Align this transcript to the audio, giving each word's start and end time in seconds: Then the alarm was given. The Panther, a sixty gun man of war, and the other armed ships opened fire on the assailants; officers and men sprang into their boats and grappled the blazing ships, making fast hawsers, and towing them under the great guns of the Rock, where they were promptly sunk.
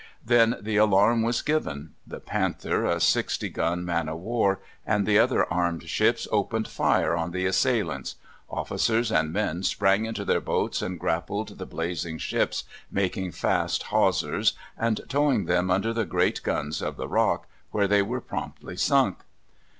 Then 0.25 0.55
the 0.59 0.77
alarm 0.77 1.21
was 1.21 1.43
given. 1.43 1.93
The 2.07 2.19
Panther, 2.19 2.85
a 2.87 2.99
sixty 2.99 3.49
gun 3.49 3.85
man 3.85 4.09
of 4.09 4.17
war, 4.17 4.59
and 4.83 5.05
the 5.05 5.19
other 5.19 5.45
armed 5.53 5.87
ships 5.87 6.27
opened 6.31 6.67
fire 6.67 7.15
on 7.15 7.29
the 7.29 7.45
assailants; 7.45 8.15
officers 8.49 9.11
and 9.11 9.31
men 9.31 9.61
sprang 9.61 10.05
into 10.07 10.25
their 10.25 10.41
boats 10.41 10.81
and 10.81 10.99
grappled 10.99 11.59
the 11.59 11.67
blazing 11.67 12.17
ships, 12.17 12.63
making 12.91 13.33
fast 13.33 13.83
hawsers, 13.93 14.53
and 14.75 15.01
towing 15.07 15.45
them 15.45 15.69
under 15.69 15.93
the 15.93 16.05
great 16.05 16.41
guns 16.41 16.81
of 16.81 16.97
the 16.97 17.07
Rock, 17.07 17.45
where 17.69 17.87
they 17.87 18.01
were 18.01 18.21
promptly 18.21 18.75
sunk. 18.77 19.19